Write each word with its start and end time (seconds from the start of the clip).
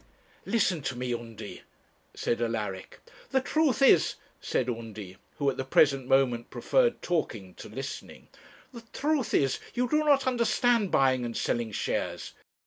'Listen 0.47 0.81
to 0.81 0.95
me, 0.95 1.13
Undy,' 1.13 1.61
said 2.15 2.41
Alaric. 2.41 2.99
'The 3.29 3.41
truth 3.41 3.83
is,' 3.83 4.15
said 4.41 4.67
Undy 4.67 5.17
who 5.37 5.47
at 5.47 5.57
the 5.57 5.63
present 5.63 6.07
moment 6.07 6.49
preferred 6.49 7.03
talking 7.03 7.53
to 7.53 7.69
listening 7.69 8.27
'the 8.73 8.81
truth 8.93 9.31
is, 9.31 9.59
you 9.75 9.87
do 9.87 10.03
not 10.03 10.25
understand 10.25 10.89
buying 10.89 11.23
and 11.23 11.37
selling 11.37 11.71
shares. 11.71 12.33